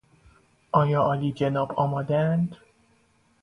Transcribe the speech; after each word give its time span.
آیا 0.71 1.01
عالیجناب 1.01 1.71
آمادهاند؟ 1.75 2.57